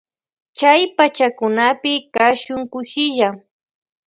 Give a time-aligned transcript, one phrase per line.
[0.57, 3.29] Chay pachakunapi kashun kushilla.